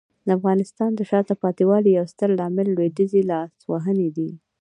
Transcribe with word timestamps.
د 0.25 0.29
افغانستان 0.37 0.91
د 0.95 1.01
شاته 1.09 1.33
پاتې 1.41 1.63
والي 1.69 1.91
یو 1.97 2.05
ستر 2.13 2.29
عامل 2.43 2.67
لویدیځي 2.71 3.21
لاسوهنې 3.31 4.09
دي. 4.17 4.29